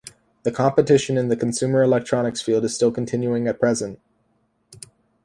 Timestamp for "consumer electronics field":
1.35-2.63